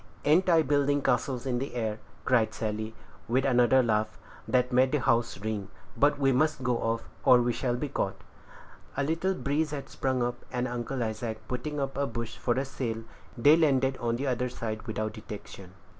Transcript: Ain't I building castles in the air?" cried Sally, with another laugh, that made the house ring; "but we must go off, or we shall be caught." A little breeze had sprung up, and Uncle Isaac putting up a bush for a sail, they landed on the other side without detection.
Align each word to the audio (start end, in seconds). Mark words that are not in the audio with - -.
Ain't 0.25 0.49
I 0.49 0.63
building 0.63 1.03
castles 1.03 1.45
in 1.45 1.59
the 1.59 1.75
air?" 1.75 1.99
cried 2.25 2.55
Sally, 2.55 2.95
with 3.27 3.45
another 3.45 3.83
laugh, 3.83 4.17
that 4.47 4.71
made 4.71 4.91
the 4.91 4.99
house 4.99 5.37
ring; 5.37 5.69
"but 5.95 6.17
we 6.17 6.31
must 6.31 6.63
go 6.63 6.79
off, 6.79 7.07
or 7.23 7.39
we 7.39 7.53
shall 7.53 7.75
be 7.75 7.87
caught." 7.87 8.15
A 8.97 9.03
little 9.03 9.35
breeze 9.35 9.69
had 9.69 9.89
sprung 9.89 10.23
up, 10.23 10.43
and 10.51 10.67
Uncle 10.67 11.03
Isaac 11.03 11.47
putting 11.47 11.79
up 11.79 11.95
a 11.99 12.07
bush 12.07 12.35
for 12.39 12.55
a 12.55 12.65
sail, 12.65 13.03
they 13.37 13.55
landed 13.55 13.95
on 13.97 14.15
the 14.15 14.25
other 14.25 14.49
side 14.49 14.81
without 14.87 15.13
detection. 15.13 15.73